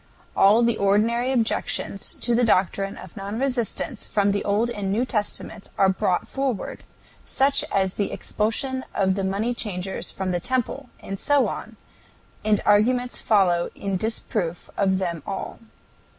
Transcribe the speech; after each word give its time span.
All 0.35 0.63
the 0.63 0.77
ordinary 0.79 1.31
objections 1.31 2.15
to 2.21 2.33
the 2.33 2.43
doctrine 2.43 2.97
of 2.97 3.15
non 3.15 3.37
resistance 3.39 4.03
from 4.03 4.31
the 4.31 4.43
Old 4.43 4.71
and 4.71 4.91
New 4.91 5.05
Testaments 5.05 5.69
are 5.77 5.89
brought 5.89 6.27
forward, 6.27 6.83
such 7.23 7.63
as 7.71 7.93
the 7.93 8.11
expulsion 8.11 8.83
of 8.95 9.13
the 9.13 9.21
moneychangers 9.21 10.11
from 10.11 10.31
the 10.31 10.39
Temple, 10.39 10.89
and 11.01 11.19
so 11.19 11.47
on, 11.47 11.77
and 12.43 12.61
arguments 12.65 13.19
follow 13.19 13.69
in 13.75 13.95
disproof 13.95 14.71
of 14.75 14.97
them 14.97 15.21
all. 15.27 15.59